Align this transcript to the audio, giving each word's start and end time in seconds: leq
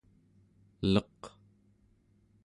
leq 0.93 1.19